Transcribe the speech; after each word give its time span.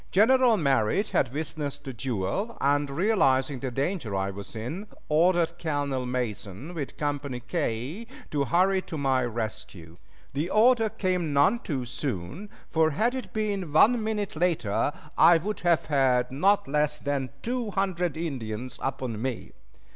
General 0.11 0.57
Merritt 0.57 1.09
had 1.09 1.31
witnessed 1.31 1.83
the 1.85 1.93
duel, 1.93 2.57
and 2.59 2.89
realizing 2.89 3.59
the 3.59 3.69
danger 3.69 4.15
I 4.15 4.31
was 4.31 4.55
in, 4.55 4.87
ordered 5.09 5.59
Colonel 5.59 6.07
Mason 6.07 6.73
with 6.73 6.97
Company 6.97 7.39
K 7.39 8.07
to 8.31 8.45
hurry 8.45 8.81
to 8.81 8.97
my 8.97 9.23
rescue. 9.23 9.97
The 10.33 10.49
order 10.49 10.89
came 10.89 11.33
none 11.33 11.59
too 11.59 11.85
soon, 11.85 12.49
for 12.71 12.89
had 12.89 13.13
it 13.13 13.31
been 13.31 13.71
one 13.71 14.03
minute 14.03 14.35
later 14.35 14.91
I 15.19 15.37
would 15.37 15.59
have 15.59 15.85
had 15.85 16.31
not 16.31 16.67
less 16.67 16.97
than 16.97 17.29
two 17.43 17.69
hundred 17.69 18.17
Indians 18.17 18.79
upon 18.81 19.21
me. 19.21 19.51